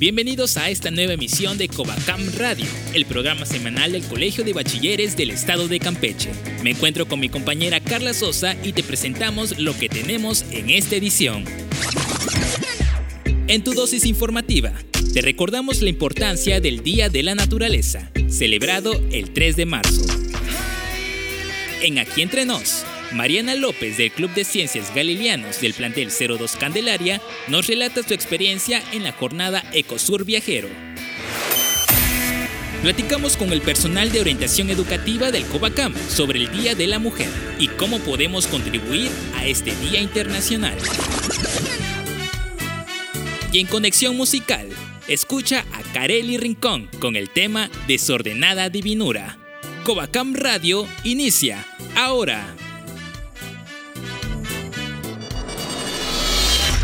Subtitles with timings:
[0.00, 2.64] Bienvenidos a esta nueva emisión de Covacam Radio,
[2.94, 6.30] el programa semanal del Colegio de Bachilleres del Estado de Campeche.
[6.62, 10.96] Me encuentro con mi compañera Carla Sosa y te presentamos lo que tenemos en esta
[10.96, 11.44] edición.
[13.46, 14.72] En tu dosis informativa,
[15.12, 20.06] te recordamos la importancia del Día de la Naturaleza, celebrado el 3 de marzo.
[21.82, 27.20] En Aquí Entre Nos, Mariana López del Club de Ciencias Galileanos del plantel 02 Candelaria
[27.48, 30.68] nos relata su experiencia en la jornada Ecosur Viajero.
[32.82, 37.28] Platicamos con el personal de orientación educativa del COBACAM sobre el Día de la Mujer
[37.58, 40.78] y cómo podemos contribuir a este Día Internacional.
[43.52, 44.68] Y en Conexión Musical,
[45.08, 49.36] escucha a Carely Rincón con el tema Desordenada Divinura.
[49.84, 52.56] Covacam Radio inicia ahora.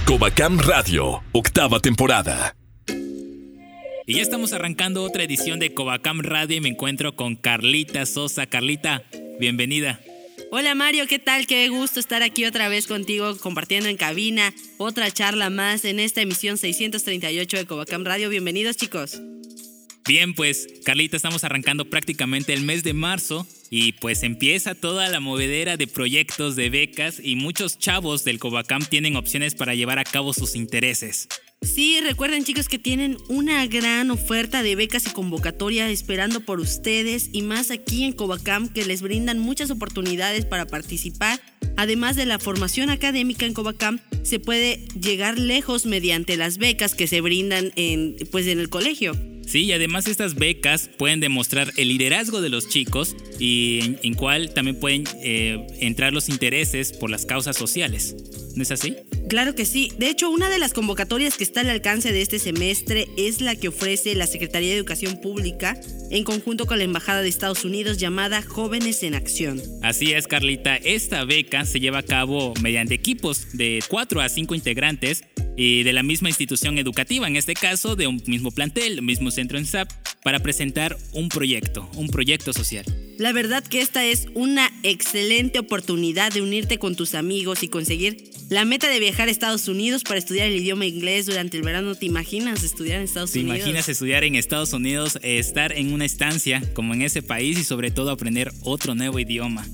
[0.06, 2.54] Covacam Radio, octava temporada.
[4.06, 8.46] Y ya estamos arrancando otra edición de Covacam Radio y me encuentro con Carlita Sosa.
[8.46, 9.02] Carlita,
[9.40, 9.98] bienvenida.
[10.52, 11.48] Hola Mario, ¿qué tal?
[11.48, 16.20] Qué gusto estar aquí otra vez contigo compartiendo en cabina otra charla más en esta
[16.20, 18.28] emisión 638 de Covacam Radio.
[18.28, 19.20] Bienvenidos chicos.
[20.06, 25.18] Bien, pues Carlita, estamos arrancando prácticamente el mes de marzo y pues empieza toda la
[25.18, 30.04] movedera de proyectos, de becas y muchos chavos del Covacam tienen opciones para llevar a
[30.04, 31.26] cabo sus intereses.
[31.60, 37.30] Sí, recuerden chicos que tienen una gran oferta de becas y convocatoria esperando por ustedes
[37.32, 41.40] y más aquí en Covacam que les brindan muchas oportunidades para participar.
[41.76, 47.08] Además de la formación académica en Covacam, se puede llegar lejos mediante las becas que
[47.08, 47.72] se brindan
[48.30, 49.12] pues, en el colegio.
[49.46, 54.52] Sí, y además estas becas pueden demostrar el liderazgo de los chicos y en, cual
[54.54, 58.16] también pueden eh, entrar los intereses por las causas sociales.
[58.54, 58.96] ¿No es así?
[59.28, 59.92] Claro que sí.
[59.98, 63.54] De hecho, una de las convocatorias que está al alcance de este semestre es la
[63.54, 65.78] que ofrece la Secretaría de Educación Pública
[66.10, 69.60] en conjunto con la Embajada de Estados Unidos llamada Jóvenes en Acción.
[69.82, 70.76] Así es, Carlita.
[70.76, 75.24] Esta beca se lleva a cabo mediante equipos de 4 a 5 integrantes
[75.56, 79.58] y de la misma institución educativa, en este caso de un mismo plantel, mismo centro
[79.58, 79.90] en SAP,
[80.22, 82.84] para presentar un proyecto, un proyecto social.
[83.26, 88.30] La verdad que esta es una excelente oportunidad de unirte con tus amigos y conseguir
[88.50, 91.96] la meta de viajar a Estados Unidos para estudiar el idioma inglés durante el verano.
[91.96, 93.52] ¿Te imaginas estudiar en Estados Unidos?
[93.52, 97.64] ¿Te imaginas estudiar en Estados Unidos, estar en una estancia como en ese país y
[97.64, 99.66] sobre todo aprender otro nuevo idioma?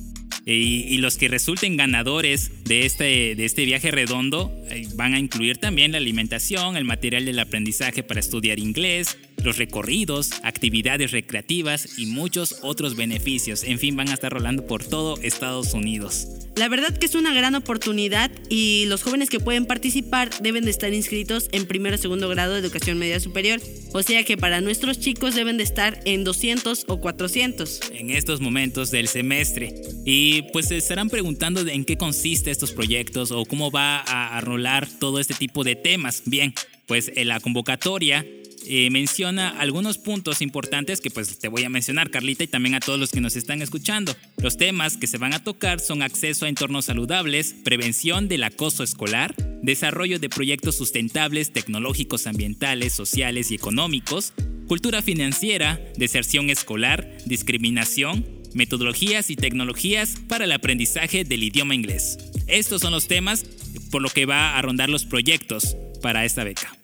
[0.47, 5.59] Y, los que resulten ganadores de este, de este viaje redondo eh, van a incluir
[5.59, 12.07] también la alimentación, el material del aprendizaje para estudiar inglés, los recorridos, actividades recreativas y
[12.07, 13.65] muchos otros beneficios.
[13.65, 16.29] En fin, van a estar rolando por todo Estados Unidos.
[16.57, 20.71] La verdad que es una gran oportunidad y los jóvenes que pueden participar deben de
[20.71, 23.61] estar inscritos en primero o segundo grado de educación media superior.
[23.93, 27.81] O sea que para nuestros chicos deben de estar en 200 o 400.
[27.93, 29.75] En estos momentos del semestre.
[30.05, 34.41] Y pues se estarán preguntando en qué consiste estos proyectos o cómo va a, a
[34.43, 36.23] rolar todo este tipo de temas.
[36.27, 36.53] Bien,
[36.87, 38.27] pues en la convocatoria
[38.67, 42.81] eh, menciona algunos puntos importantes que pues te voy a mencionar, Carlita, y también a
[42.81, 44.15] todos los que nos están escuchando.
[44.39, 48.83] Los temas que se van a tocar son acceso a entornos saludables, prevención del acoso
[48.83, 54.33] escolar, desarrollo de proyectos sustentables, tecnológicos, ambientales, sociales y económicos,
[54.69, 58.25] cultura financiera, deserción escolar, discriminación,
[58.55, 62.19] metodologías y tecnologías para el aprendizaje del idioma inglés.
[62.47, 63.45] Estos son los temas
[63.91, 66.82] por lo que va a rondar los proyectos para esta beca.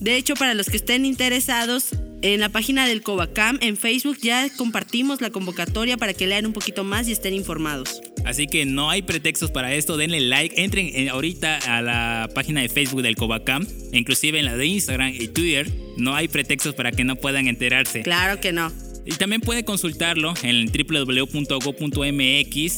[0.00, 1.90] De hecho, para los que estén interesados,
[2.22, 6.52] en la página del Covacam en Facebook ya compartimos la convocatoria para que lean un
[6.52, 8.00] poquito más y estén informados.
[8.24, 12.68] Así que no hay pretextos para esto, denle like, entren ahorita a la página de
[12.68, 17.04] Facebook del Covacam, inclusive en la de Instagram y Twitter, no hay pretextos para que
[17.04, 18.02] no puedan enterarse.
[18.02, 18.72] Claro que no.
[19.04, 22.00] Y también puede consultarlo en www.go.mx,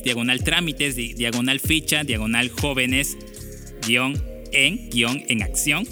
[0.02, 3.16] diagonal trámites, diagonal ficha, diagonal jóvenes,
[3.86, 4.22] guion
[4.52, 5.86] en, guion en acción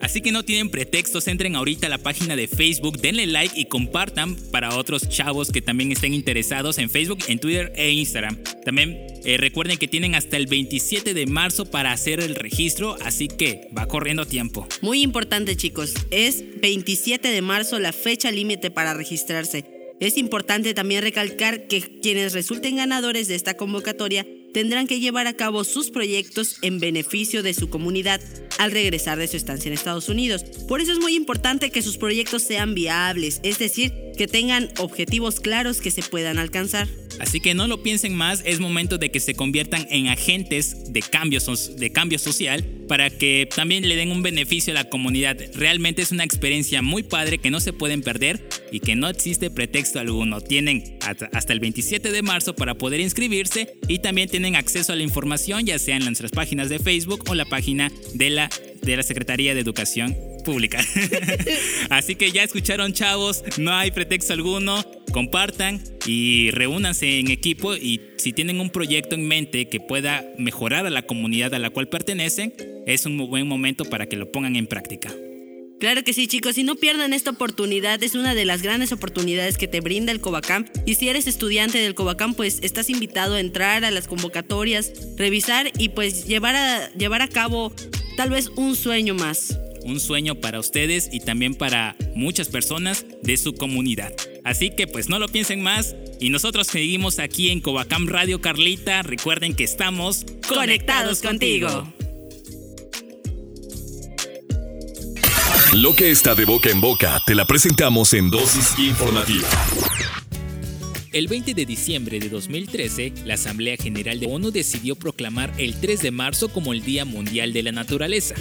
[0.00, 3.64] Así que no tienen pretextos, entren ahorita a la página de Facebook, denle like y
[3.64, 8.38] compartan para otros chavos que también estén interesados en Facebook, en Twitter e Instagram.
[8.64, 13.28] También eh, recuerden que tienen hasta el 27 de marzo para hacer el registro, así
[13.28, 14.68] que va corriendo tiempo.
[14.82, 19.64] Muy importante chicos, es 27 de marzo la fecha límite para registrarse.
[19.98, 24.26] Es importante también recalcar que quienes resulten ganadores de esta convocatoria
[24.56, 28.22] tendrán que llevar a cabo sus proyectos en beneficio de su comunidad
[28.56, 30.44] al regresar de su estancia en Estados Unidos.
[30.66, 35.40] Por eso es muy importante que sus proyectos sean viables, es decir, que tengan objetivos
[35.40, 36.88] claros que se puedan alcanzar.
[37.18, 41.00] Así que no lo piensen más, es momento de que se conviertan en agentes de
[41.00, 41.40] cambio,
[41.76, 45.36] de cambio social para que también le den un beneficio a la comunidad.
[45.54, 49.50] Realmente es una experiencia muy padre que no se pueden perder y que no existe
[49.50, 50.40] pretexto alguno.
[50.40, 50.98] Tienen
[51.32, 55.64] hasta el 27 de marzo para poder inscribirse y también tienen acceso a la información
[55.64, 58.50] ya sea en nuestras páginas de Facebook o la página de la,
[58.92, 60.78] de la Secretaría de Educación Pública.
[61.90, 68.02] Así que ya escucharon chavos, no hay pretexto alguno compartan y reúnanse en equipo y
[68.18, 71.88] si tienen un proyecto en mente que pueda mejorar a la comunidad a la cual
[71.88, 72.52] pertenecen,
[72.86, 75.10] es un buen momento para que lo pongan en práctica.
[75.78, 79.58] Claro que sí, chicos, y no pierdan esta oportunidad, es una de las grandes oportunidades
[79.58, 80.64] que te brinda el Covacam.
[80.86, 85.70] Y si eres estudiante del Covacam, pues estás invitado a entrar a las convocatorias, revisar
[85.78, 87.74] y pues llevar a, llevar a cabo
[88.16, 93.36] tal vez un sueño más un sueño para ustedes y también para muchas personas de
[93.36, 94.12] su comunidad.
[94.44, 99.02] Así que pues no lo piensen más y nosotros seguimos aquí en Covacam Radio Carlita.
[99.02, 101.86] Recuerden que estamos conectados, contigo.
[105.76, 109.46] Lo que está de boca en boca te la presentamos en dosis informativa.
[111.12, 116.00] El 20 de diciembre de 2013, la Asamblea General de ONU decidió proclamar el 3
[116.00, 118.34] de marzo como el Día Mundial de la Naturaleza,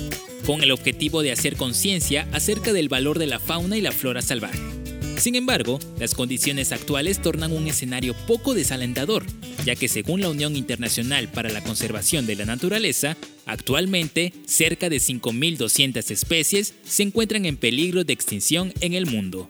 [0.45, 4.21] con el objetivo de hacer conciencia acerca del valor de la fauna y la flora
[4.21, 4.74] salvaje.
[5.17, 9.25] Sin embargo, las condiciones actuales tornan un escenario poco desalentador,
[9.65, 14.97] ya que según la Unión Internacional para la Conservación de la Naturaleza, actualmente cerca de
[14.97, 19.49] 5.200 especies se encuentran en peligro de extinción en el mundo.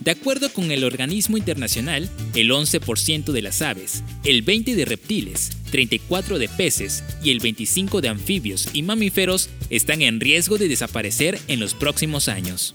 [0.00, 5.50] De acuerdo con el organismo internacional, el 11% de las aves, el 20% de reptiles,
[5.72, 11.38] 34% de peces y el 25% de anfibios y mamíferos están en riesgo de desaparecer
[11.48, 12.74] en los próximos años.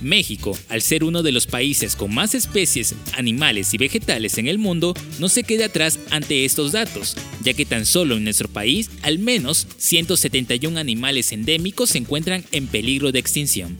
[0.00, 4.58] México, al ser uno de los países con más especies animales y vegetales en el
[4.58, 8.90] mundo, no se queda atrás ante estos datos, ya que tan solo en nuestro país
[9.02, 13.76] al menos 171 animales endémicos se encuentran en peligro de extinción.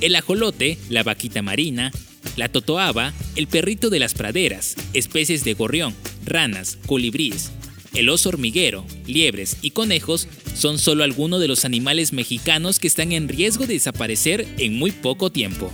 [0.00, 1.92] El ajolote, la vaquita marina,
[2.36, 5.94] la totoaba, el perrito de las praderas, especies de gorrión,
[6.24, 7.50] ranas, colibríes,
[7.94, 13.12] el oso hormiguero, liebres y conejos son solo algunos de los animales mexicanos que están
[13.12, 15.72] en riesgo de desaparecer en muy poco tiempo.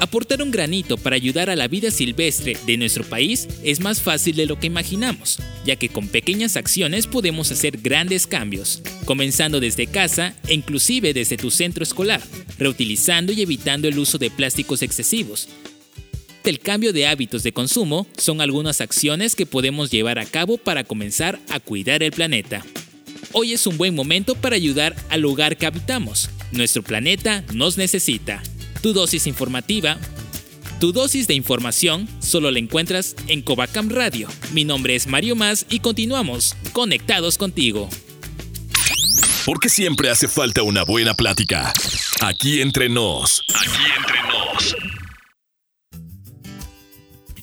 [0.00, 4.36] Aportar un granito para ayudar a la vida silvestre de nuestro país es más fácil
[4.36, 9.86] de lo que imaginamos, ya que con pequeñas acciones podemos hacer grandes cambios, comenzando desde
[9.86, 12.20] casa e inclusive desde tu centro escolar,
[12.58, 15.48] reutilizando y evitando el uso de plásticos excesivos.
[16.44, 20.84] El cambio de hábitos de consumo son algunas acciones que podemos llevar a cabo para
[20.84, 22.62] comenzar a cuidar el planeta.
[23.32, 26.28] Hoy es un buen momento para ayudar al lugar que habitamos.
[26.52, 28.42] Nuestro planeta nos necesita.
[28.82, 29.98] Tu dosis informativa.
[30.80, 34.28] Tu dosis de información solo la encuentras en Covacam Radio.
[34.52, 37.88] Mi nombre es Mario Más y continuamos conectados contigo.
[39.46, 41.72] Porque siempre hace falta una buena plática.
[42.20, 43.42] Aquí entre nos.
[43.48, 45.03] Aquí entre nos.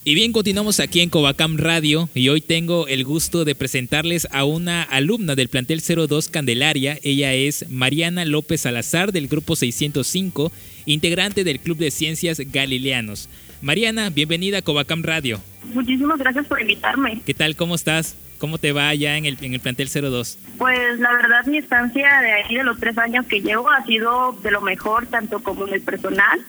[0.03, 4.45] Y bien, continuamos aquí en Covacam Radio y hoy tengo el gusto de presentarles a
[4.45, 6.97] una alumna del plantel 02 Candelaria.
[7.03, 10.51] Ella es Mariana López Salazar del grupo 605,
[10.87, 13.29] integrante del Club de Ciencias Galileanos.
[13.61, 15.39] Mariana, bienvenida a Covacam Radio.
[15.71, 17.21] Muchísimas gracias por invitarme.
[17.23, 17.55] ¿Qué tal?
[17.55, 18.15] ¿Cómo estás?
[18.39, 20.39] ¿Cómo te va allá en el, en el plantel 02?
[20.57, 24.35] Pues la verdad mi estancia de ahí de los tres años que llevo ha sido
[24.41, 26.43] de lo mejor, tanto como en el personal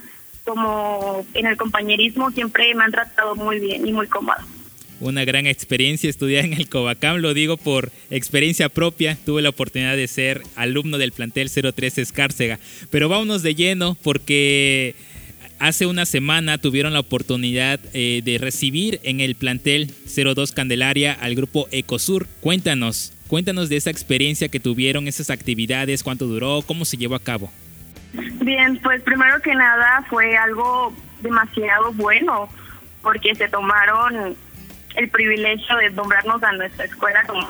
[0.44, 4.46] como en el compañerismo siempre me han tratado muy bien y muy cómoda.
[5.02, 9.18] Una gran experiencia estudiar en el Covacam, lo digo por experiencia propia.
[9.26, 12.60] Tuve la oportunidad de ser alumno del plantel 03 Escárcega.
[12.88, 14.94] Pero vámonos de lleno porque
[15.58, 21.34] hace una semana tuvieron la oportunidad eh, de recibir en el plantel 02 Candelaria al
[21.34, 22.28] grupo Ecosur.
[22.40, 27.20] Cuéntanos, cuéntanos de esa experiencia que tuvieron, esas actividades, cuánto duró, cómo se llevó a
[27.20, 27.50] cabo.
[28.12, 32.48] Bien, pues primero que nada fue algo demasiado bueno
[33.02, 34.36] porque se tomaron
[34.94, 37.48] el privilegio de nombrarnos a nuestra escuela como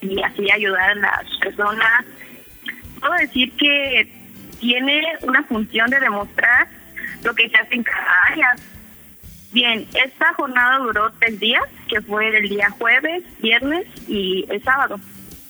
[0.00, 2.04] y así ayudar a las personas.
[3.00, 4.08] Puedo decir que
[4.60, 6.68] tiene una función de demostrar
[7.22, 8.54] lo que se hace en cada área.
[9.52, 14.98] Bien, esta jornada duró tres días, que fue el día jueves, viernes y el sábado.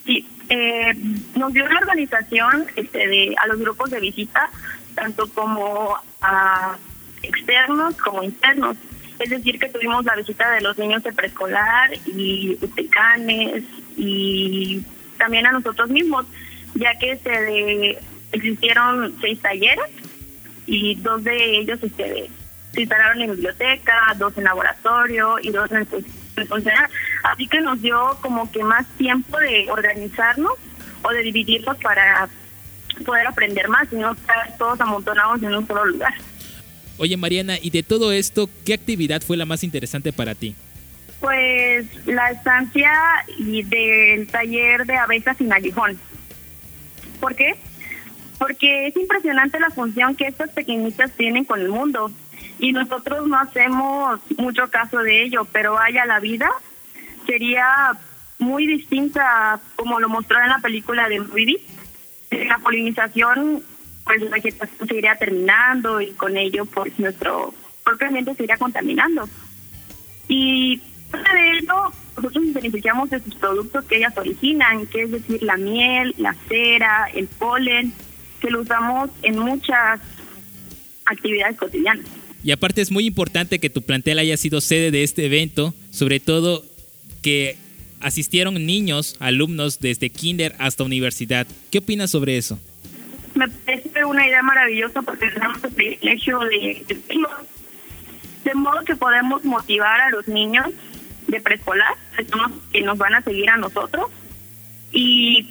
[0.04, 0.94] Sí, eh,
[1.36, 4.50] nos dio una organización este, de, a los grupos de visita,
[4.94, 6.76] tanto como a
[7.22, 8.76] externos como internos.
[9.18, 13.62] Es decir, que tuvimos la visita de los niños de preescolar y utecanes
[13.96, 14.82] y
[15.18, 16.26] también a nosotros mismos,
[16.74, 17.98] ya que se
[18.32, 19.86] existieron seis talleres
[20.66, 22.28] y dos de ellos este,
[22.72, 25.86] se instalaron en biblioteca, dos en laboratorio y dos en el
[26.48, 26.90] funcional.
[27.22, 30.52] Así que nos dio como que más tiempo de organizarnos
[31.02, 32.28] o de dividirnos para
[33.04, 36.14] poder aprender más y no estar todos amontonados en un solo lugar.
[36.96, 40.54] Oye Mariana, y de todo esto, ¿qué actividad fue la más interesante para ti?
[41.20, 42.92] Pues la estancia
[43.38, 45.98] y del taller de abejas sin aguijón.
[47.18, 47.56] ¿Por qué?
[48.38, 52.10] Porque es impresionante la función que estas pequeñitas tienen con el mundo
[52.58, 56.50] y nosotros no hacemos mucho caso de ello, pero vaya la vida
[57.26, 57.92] sería
[58.38, 61.58] muy distinta como lo mostró en la película de Vivi.
[62.30, 63.62] La polinización,
[64.04, 69.28] pues la vegetación se terminando y con ello pues nuestro propio ambiente se iría contaminando.
[70.28, 70.80] Y
[71.12, 75.56] de eso, nosotros nos beneficiamos de sus productos que ellas originan, que es decir, la
[75.56, 77.92] miel, la cera, el polen,
[78.40, 80.00] que lo usamos en muchas
[81.06, 82.06] actividades cotidianas.
[82.44, 86.20] Y aparte es muy importante que tu plantel haya sido sede de este evento, sobre
[86.20, 86.62] todo
[87.22, 87.56] que
[88.00, 91.46] asistieron niños, alumnos desde kinder hasta universidad.
[91.70, 92.58] ¿Qué opinas sobre eso?
[93.34, 96.84] Me parece una idea maravillosa porque tenemos el privilegio de,
[98.44, 100.66] de modo que podemos motivar a los niños
[101.28, 101.94] de preescolar,
[102.72, 104.10] que nos van a seguir a nosotros,
[104.92, 105.48] y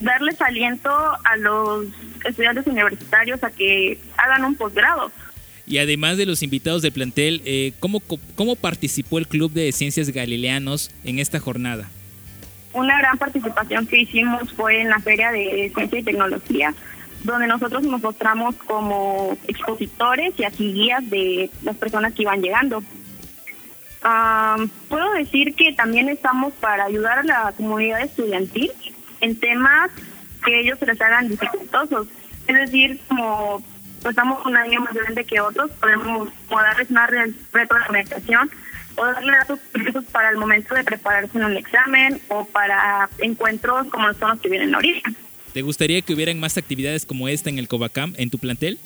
[0.00, 1.86] darles aliento a los
[2.24, 5.12] estudiantes universitarios a que hagan un posgrado.
[5.66, 8.00] Y además de los invitados del plantel, eh, ¿cómo,
[8.34, 11.88] ¿cómo participó el Club de Ciencias Galileanos en esta jornada?
[12.72, 16.74] Una gran participación que hicimos fue en la Feria de Ciencia y Tecnología,
[17.22, 22.82] donde nosotros nos mostramos como expositores y así guías de las personas que iban llegando.
[24.88, 28.72] puedo decir que también estamos para ayudar a la comunidad estudiantil
[29.20, 29.90] en temas
[30.44, 32.08] que ellos les hagan dificultosos.
[32.48, 33.62] Es decir, como
[34.02, 37.06] pues, estamos un año más grande que otros, podemos darles una
[37.52, 38.50] retroalimentación
[38.96, 39.58] o darle datos
[40.12, 44.48] para el momento de prepararse en un examen o para encuentros como son los que
[44.48, 45.12] vienen ahorita.
[45.52, 48.78] ¿Te gustaría que hubieran más actividades como esta en el Covacam, en tu plantel?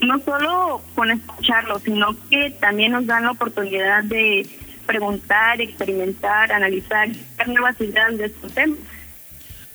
[0.00, 4.46] no solo con escucharlo, sino que también nos dan la oportunidad de
[4.86, 7.08] preguntar, experimentar, analizar,
[7.46, 8.78] nuevas ideas de estos temas.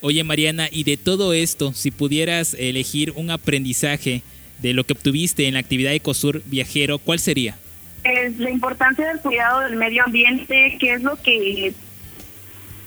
[0.01, 4.21] Oye Mariana, y de todo esto, si pudieras elegir un aprendizaje
[4.59, 7.55] de lo que obtuviste en la actividad Ecosur Viajero, ¿cuál sería?
[8.03, 11.73] Es la importancia del cuidado del medio ambiente, que es lo que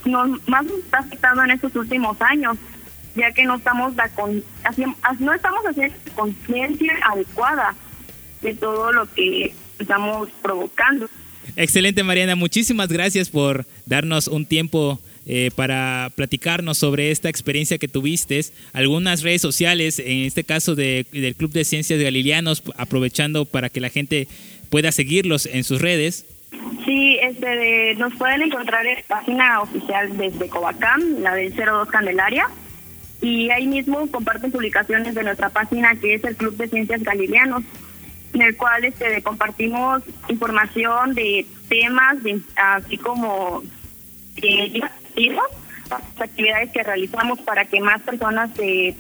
[0.05, 2.57] nos más nos está afectando en estos últimos años,
[3.15, 4.43] ya que no estamos la con,
[5.19, 7.75] no estamos haciendo conciencia adecuada
[8.41, 11.09] de todo lo que estamos provocando.
[11.57, 15.01] Excelente Mariana, muchísimas gracias por darnos un tiempo
[15.33, 18.41] eh, para platicarnos sobre esta experiencia que tuviste.
[18.73, 21.07] Algunas redes sociales, en este caso del
[21.37, 24.27] Club de Ciencias Galileanos, aprovechando para que la gente
[24.71, 26.27] pueda seguirlos en sus redes.
[26.85, 32.49] Sí, este, nos pueden encontrar en la página oficial desde Covacam, la del 02 Candelaria,
[33.23, 37.63] y ahí mismo comparten publicaciones de nuestra página que es el Club de Ciencias Galileanos,
[38.35, 42.17] en el cual este, compartimos información de temas,
[42.57, 43.63] así como
[45.15, 45.31] de
[45.91, 48.95] las actividades que realizamos para que más personas se,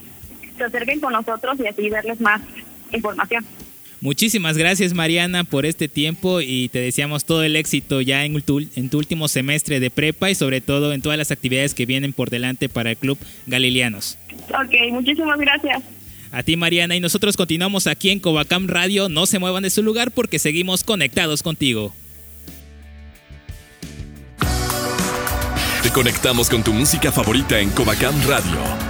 [0.56, 2.40] se acerquen con nosotros y así darles más
[2.92, 3.44] información.
[4.02, 8.60] Muchísimas gracias Mariana por este tiempo y te deseamos todo el éxito ya en tu,
[8.74, 12.14] en tu último semestre de prepa y sobre todo en todas las actividades que vienen
[12.14, 14.16] por delante para el Club Galileanos.
[14.48, 15.82] Ok, muchísimas gracias.
[16.32, 19.82] A ti Mariana y nosotros continuamos aquí en Covacam Radio, no se muevan de su
[19.82, 21.92] lugar porque seguimos conectados contigo.
[25.92, 28.89] Conectamos con tu música favorita en Covacam Radio.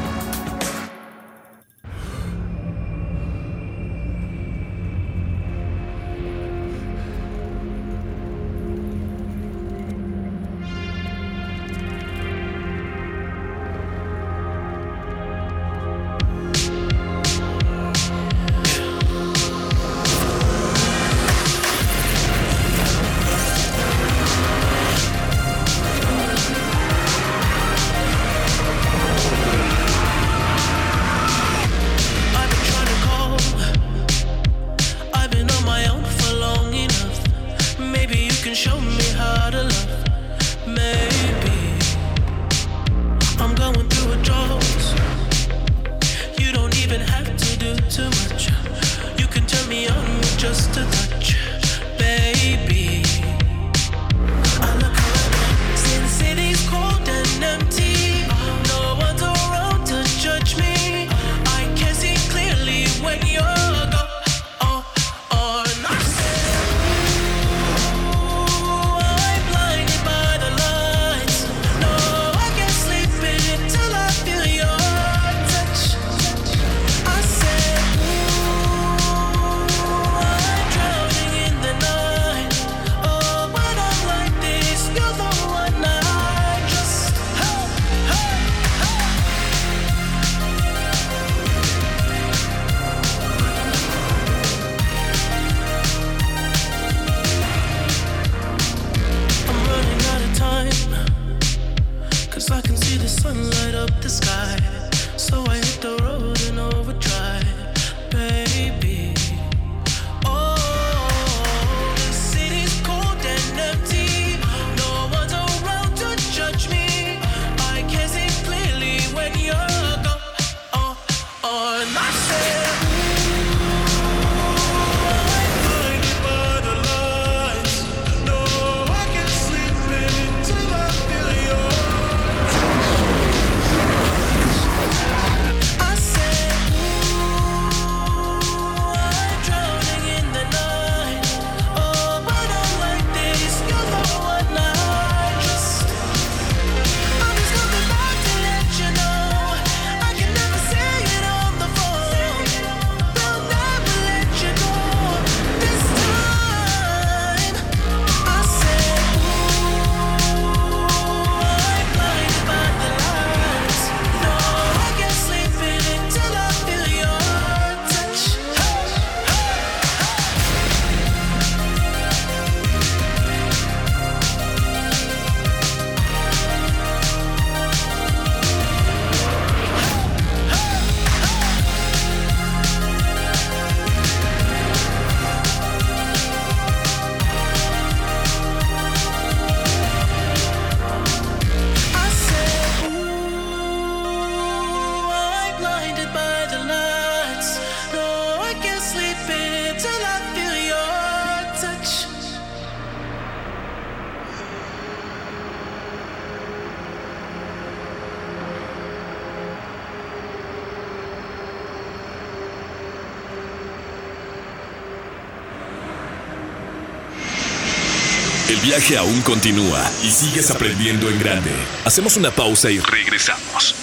[218.70, 221.50] Viaje aún continúa y sigues aprendiendo en grande.
[221.84, 223.74] Hacemos una pausa y regresamos.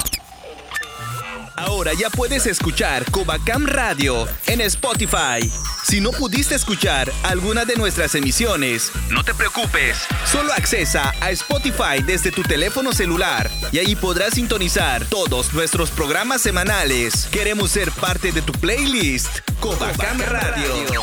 [1.61, 5.41] Ahora ya puedes escuchar Covacam Radio en Spotify.
[5.85, 9.99] Si no pudiste escuchar alguna de nuestras emisiones, no te preocupes.
[10.25, 16.41] Solo accesa a Spotify desde tu teléfono celular y ahí podrás sintonizar todos nuestros programas
[16.41, 17.29] semanales.
[17.31, 19.41] Queremos ser parte de tu playlist.
[19.61, 21.03] Covacam Radio.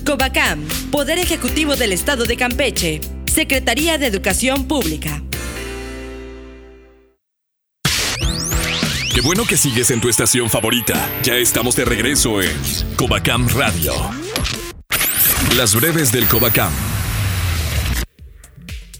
[0.04, 5.22] Covacam, Poder Ejecutivo del Estado de Campeche, Secretaría de Educación Pública.
[9.20, 10.94] Qué bueno que sigues en tu estación favorita.
[11.22, 12.56] Ya estamos de regreso en
[12.96, 13.92] Covacam Radio.
[15.59, 16.72] Las breves del Covacam.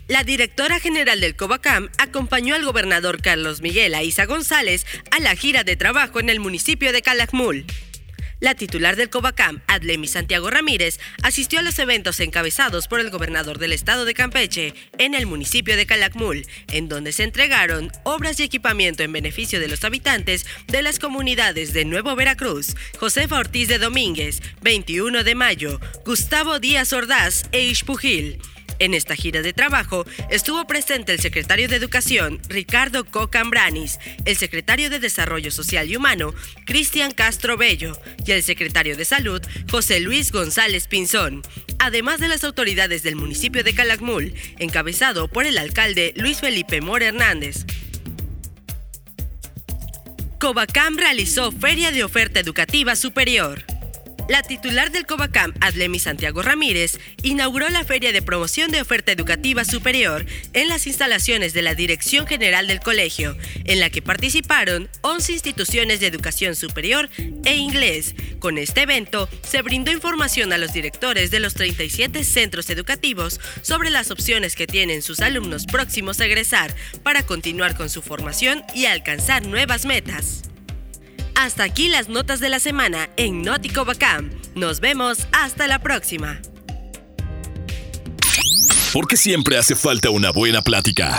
[0.09, 5.65] La directora general del Covacam acompañó al gobernador Carlos Miguel Aiza González a la gira
[5.65, 7.65] de trabajo en el municipio de Calakmul.
[8.41, 13.59] La titular del Covacam, Adlemi Santiago Ramírez, asistió a los eventos encabezados por el gobernador
[13.59, 18.45] del estado de Campeche en el municipio de Calakmul, en donde se entregaron obras y
[18.45, 23.79] equipamiento en beneficio de los habitantes de las comunidades de Nuevo Veracruz, Josefa Ortiz de
[23.79, 28.41] Domínguez, 21 de Mayo, Gustavo Díaz Ordaz e Ixpujil.
[28.81, 34.89] En esta gira de trabajo estuvo presente el secretario de Educación, Ricardo Cocambranis, el secretario
[34.89, 36.33] de Desarrollo Social y Humano,
[36.65, 41.43] Cristian Castro Bello, y el secretario de Salud, José Luis González Pinzón,
[41.79, 47.09] además de las autoridades del municipio de Calakmul, encabezado por el alcalde Luis Felipe Mora
[47.09, 47.67] Hernández.
[50.39, 53.70] Covacam realizó Feria de Oferta Educativa Superior.
[54.31, 59.65] La titular del Covacam, Adlemi Santiago Ramírez, inauguró la Feria de Promoción de Oferta Educativa
[59.65, 65.33] Superior en las instalaciones de la Dirección General del Colegio, en la que participaron 11
[65.33, 67.11] instituciones de educación superior
[67.45, 68.15] e inglés.
[68.39, 73.91] Con este evento se brindó información a los directores de los 37 centros educativos sobre
[73.91, 78.85] las opciones que tienen sus alumnos próximos a egresar para continuar con su formación y
[78.85, 80.43] alcanzar nuevas metas.
[81.41, 84.31] Hasta aquí las notas de la semana en Nótico Bacam.
[84.55, 86.39] Nos vemos hasta la próxima.
[88.93, 91.19] Porque siempre hace falta una buena plática.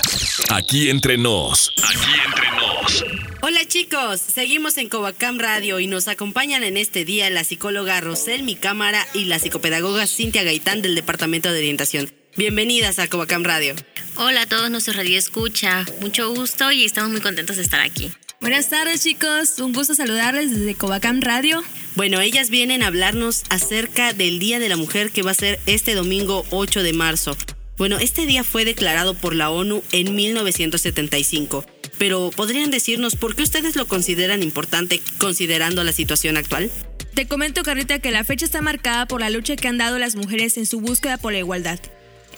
[0.52, 1.74] Aquí entre nos.
[1.84, 3.04] Aquí entre nos.
[3.42, 8.44] Hola chicos, seguimos en Covacam Radio y nos acompañan en este día la psicóloga Rosel
[8.44, 12.14] Mi Cámara y la psicopedagoga Cintia Gaitán del Departamento de Orientación.
[12.38, 13.74] Bienvenidas a Covacam Radio.
[14.18, 18.12] Hola a todos nuestros radio escucha, mucho gusto y estamos muy contentos de estar aquí.
[18.42, 21.62] Buenas tardes chicos, un gusto saludarles desde Covacam Radio.
[21.96, 25.60] Bueno, ellas vienen a hablarnos acerca del Día de la Mujer que va a ser
[25.68, 27.38] este domingo 8 de marzo.
[27.78, 31.66] Bueno, este día fue declarado por la ONU en 1975,
[32.00, 36.72] pero ¿podrían decirnos por qué ustedes lo consideran importante considerando la situación actual?
[37.14, 40.16] Te comento, Carrita, que la fecha está marcada por la lucha que han dado las
[40.16, 41.80] mujeres en su búsqueda por la igualdad.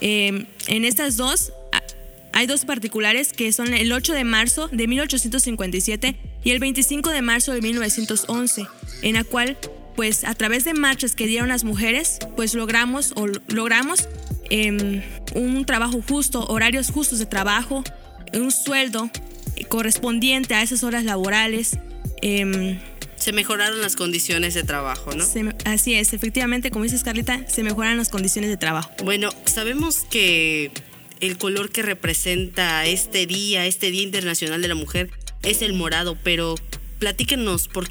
[0.02, 1.52] Eh, en estas dos
[2.34, 7.22] hay dos particulares que son el 8 de marzo de 1857 y el 25 de
[7.22, 8.66] marzo de 1911,
[9.02, 9.56] en la cual,
[9.94, 14.08] pues a través de marchas que dieron las mujeres, pues logramos o logramos
[14.50, 15.02] em,
[15.34, 17.84] un trabajo justo, horarios justos de trabajo,
[18.32, 19.08] un sueldo
[19.68, 21.78] correspondiente a esas horas laborales.
[22.20, 22.80] Em,
[23.14, 25.24] se mejoraron las condiciones de trabajo, ¿no?
[25.64, 28.90] así es, efectivamente, como dices Carlita, se mejoran las condiciones de trabajo.
[29.04, 30.72] Bueno, sabemos que
[31.20, 35.10] el color que representa este día, este Día Internacional de la Mujer,
[35.42, 36.54] es el morado, pero
[36.98, 37.86] platíquenos por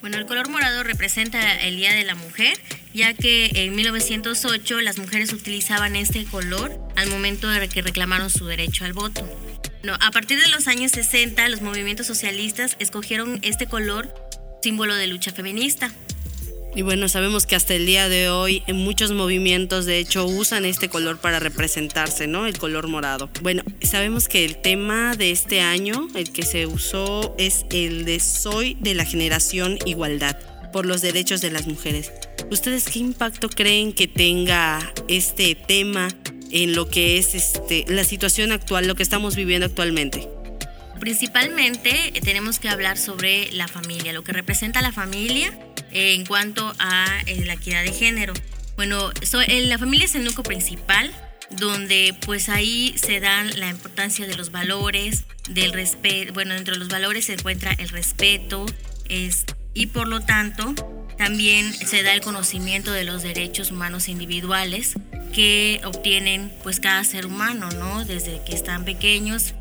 [0.00, 2.58] Bueno, el color morado representa el Día de la Mujer,
[2.94, 8.46] ya que en 1908 las mujeres utilizaban este color al momento de que reclamaron su
[8.46, 9.28] derecho al voto.
[9.82, 14.12] No, a partir de los años 60, los movimientos socialistas escogieron este color
[14.62, 15.92] símbolo de lucha feminista.
[16.76, 20.66] Y bueno, sabemos que hasta el día de hoy en muchos movimientos de hecho usan
[20.66, 22.44] este color para representarse, ¿no?
[22.44, 23.30] El color morado.
[23.40, 28.20] Bueno, sabemos que el tema de este año, el que se usó es el de
[28.20, 30.38] Soy de la generación igualdad
[30.70, 32.12] por los derechos de las mujeres.
[32.50, 36.08] ¿Ustedes qué impacto creen que tenga este tema
[36.50, 40.28] en lo que es este, la situación actual, lo que estamos viviendo actualmente?
[41.00, 45.58] Principalmente eh, tenemos que hablar sobre la familia, lo que representa la familia
[45.90, 48.34] en cuanto a eh, la equidad de género.
[48.76, 49.10] Bueno,
[49.48, 51.10] la familia es el núcleo principal
[51.50, 56.88] donde pues ahí se dan la importancia de los valores, del respeto, bueno, entre los
[56.88, 58.66] valores se encuentra el respeto
[59.08, 59.44] es,
[59.74, 60.74] y por lo tanto
[61.16, 64.94] también se da el conocimiento de los derechos humanos individuales
[65.32, 68.04] que obtienen pues cada ser humano, ¿no?
[68.04, 69.54] Desde que están pequeños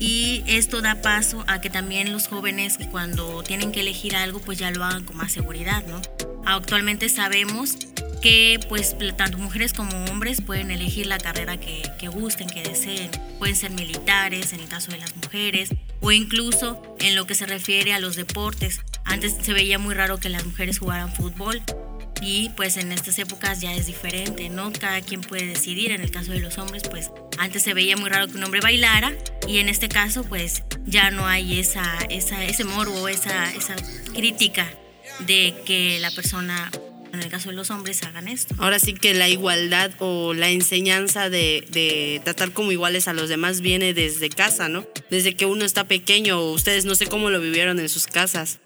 [0.00, 4.58] y esto da paso a que también los jóvenes cuando tienen que elegir algo pues
[4.58, 6.00] ya lo hagan con más seguridad, ¿no?
[6.46, 7.76] Actualmente sabemos
[8.22, 13.10] que pues tanto mujeres como hombres pueden elegir la carrera que, que, gusten, que deseen.
[13.38, 15.68] Pueden ser militares en el caso de las mujeres
[16.00, 18.80] o incluso en lo que se refiere a los deportes.
[19.04, 21.62] Antes se veía muy raro que las mujeres jugaran fútbol
[22.20, 24.72] y pues en estas épocas ya es diferente, ¿no?
[24.72, 25.92] Cada quien puede decidir.
[25.92, 28.60] En el caso de los hombres pues antes se veía muy raro que un hombre
[28.60, 29.12] bailara
[29.48, 33.76] y en este caso pues ya no hay esa, esa, ese morbo, esa, esa
[34.14, 34.70] crítica
[35.26, 36.70] de que la persona
[37.12, 38.54] en el caso de los hombres hagan esto.
[38.58, 43.28] Ahora sí que la igualdad o la enseñanza de, de, tratar como iguales a los
[43.28, 44.86] demás viene desde casa, ¿no?
[45.10, 48.60] Desde que uno está pequeño, ustedes no sé cómo lo vivieron en sus casas.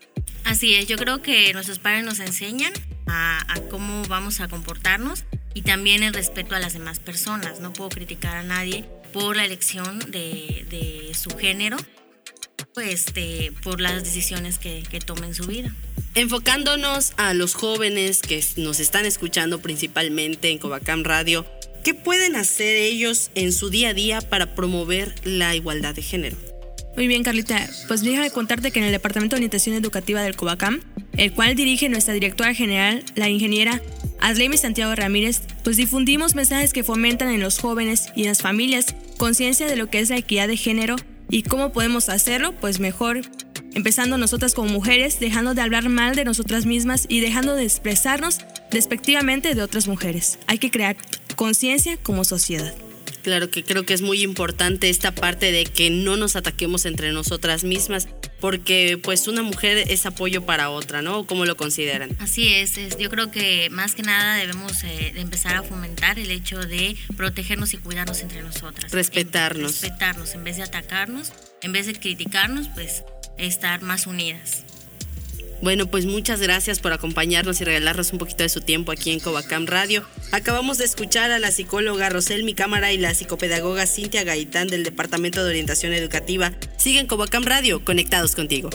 [0.45, 2.73] Así es, yo creo que nuestros padres nos enseñan
[3.07, 7.61] a, cómo vamos a comportarnos y también el respeto a las demás personas.
[7.61, 11.77] No puedo criticar a nadie por la elección de, de su género,
[12.75, 13.07] pues
[13.63, 15.75] por las decisiones que, que tomen en su vida.
[16.15, 21.47] Enfocándonos a los jóvenes que nos están escuchando principalmente en Covacam Radio,
[21.83, 26.54] ¿qué pueden hacer ellos en su día a día para promover la igualdad de género?
[26.97, 27.69] Muy bien, Carlita.
[27.89, 30.81] Pues déjame contarte que en el Departamento de Orientación Educativa del Covacam,
[31.17, 33.83] el cual dirige nuestra directora general, la ingeniera
[34.21, 38.95] Adlemi Santiago Ramírez, pues difundimos mensajes que fomentan en los jóvenes y en las familias
[39.19, 40.97] conciencia de lo que es la equidad de género
[41.31, 43.23] y cómo podemos hacerlo, pues mejor
[43.75, 48.39] empezando nosotras como mujeres, dejando de hablar mal de nosotras mismas y dejando de expresarnos
[48.71, 50.39] despectivamente de otras mujeres.
[50.47, 50.97] Hay que crear
[51.37, 52.73] conciencia como sociedad.
[53.25, 57.11] Claro que creo que es muy importante esta parte de que no nos ataquemos entre
[57.11, 58.07] nosotras mismas,
[58.39, 61.27] porque pues una mujer es apoyo para otra, ¿no?
[61.27, 62.15] ¿Cómo lo consideran?
[62.21, 66.59] Así es, yo creo que más que nada debemos eh, empezar a fomentar el hecho
[66.59, 68.93] de protegernos y cuidarnos entre nosotras.
[68.93, 69.81] Respetarnos.
[69.81, 71.33] respetarnos, en vez de atacarnos,
[71.63, 73.05] en vez de criticarnos, pues
[73.39, 74.65] estar más unidas.
[75.65, 79.19] Bueno, pues muchas gracias por acompañarnos y regalarnos un poquito de su tiempo aquí en
[79.19, 80.05] Covacam Radio.
[80.31, 84.85] Acabamos de escuchar a la psicóloga Rosel Mi Cámara y la psicopedagoga Cintia Gaitán del
[84.85, 86.53] Departamento de Orientación Educativa.
[86.77, 88.69] Siguen Covacam Radio, conectados contigo.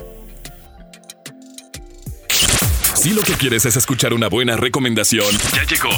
[2.95, 5.91] Si lo que quieres es escuchar una buena recomendación, ya llegó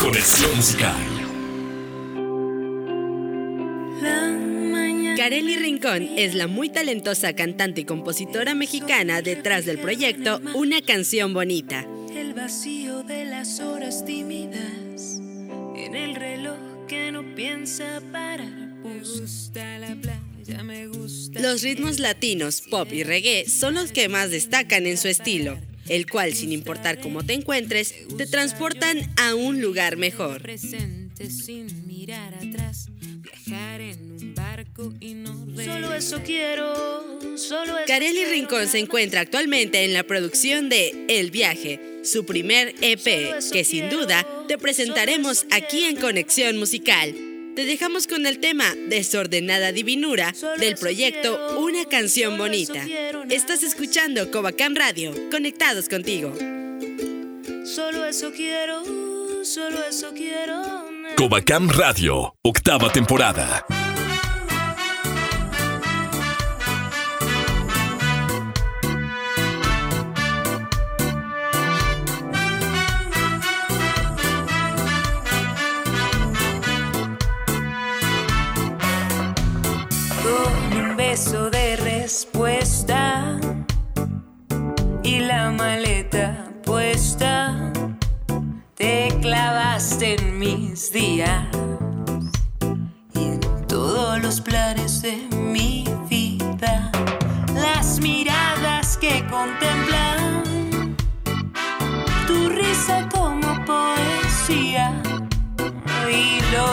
[0.00, 1.21] Conexión Musical.
[5.32, 11.32] Kareli Rincón es la muy talentosa cantante y compositora mexicana detrás del proyecto Una canción
[11.32, 11.86] bonita.
[12.14, 15.22] El vacío de las horas tímidas
[15.74, 18.52] en el reloj que no piensa parar.
[19.54, 21.40] la playa, me gusta.
[21.40, 25.56] Los ritmos latinos, pop y reggae son los que más destacan en su estilo,
[25.88, 30.42] el cual sin importar cómo te encuentres, te transportan a un lugar mejor.
[34.52, 34.66] Viajar
[35.00, 35.24] en
[35.56, 41.80] Solo eso quiero, solo Carelli Rincón se encuentra actualmente en la producción de El Viaje,
[42.04, 43.02] su primer EP,
[43.50, 47.14] que sin duda te presentaremos aquí en Conexión Musical.
[47.56, 52.84] Te dejamos con el tema Desordenada Divinura del proyecto Una Canción Bonita.
[53.30, 56.34] Estás escuchando Covacam Radio, conectados contigo.
[57.64, 58.84] Solo eso quiero,
[59.44, 60.62] solo eso quiero.
[61.16, 63.64] Covacam Radio, octava temporada.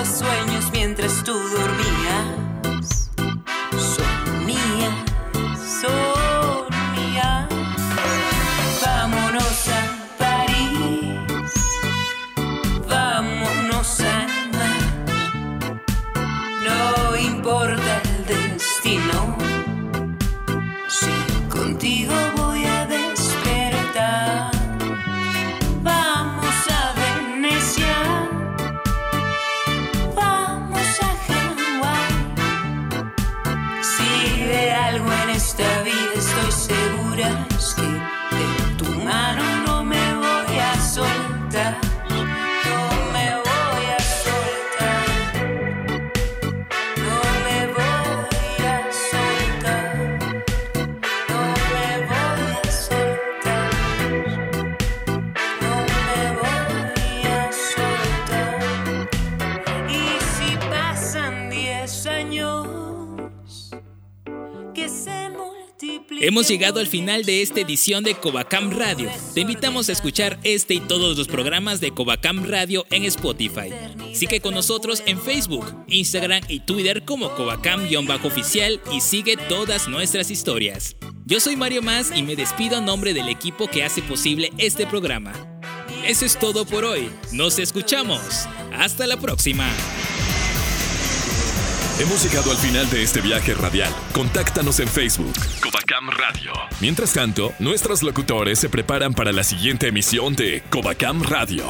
[0.10, 2.49] Sueños mientras tú dormías
[66.22, 69.10] Hemos llegado al final de esta edición de Covacam Radio.
[69.34, 73.70] Te invitamos a escuchar este y todos los programas de Covacam Radio en Spotify.
[74.14, 80.98] Sigue con nosotros en Facebook, Instagram y Twitter como Covacam-oficial y sigue todas nuestras historias.
[81.26, 84.86] Yo soy Mario Más y me despido a nombre del equipo que hace posible este
[84.86, 85.32] programa.
[86.06, 87.10] Eso es todo por hoy.
[87.32, 88.20] Nos escuchamos.
[88.74, 89.72] Hasta la próxima.
[92.00, 93.94] Hemos llegado al final de este viaje radial.
[94.14, 96.54] Contáctanos en Facebook, Covacam Radio.
[96.80, 101.66] Mientras tanto, nuestros locutores se preparan para la siguiente emisión de Covacam Radio.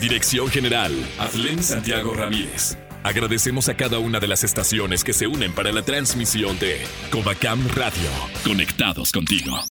[0.00, 2.78] Dirección General, Adlen Santiago Ramírez.
[3.02, 7.66] Agradecemos a cada una de las estaciones que se unen para la transmisión de Covacam
[7.74, 8.10] Radio.
[8.44, 9.60] Conectados contigo.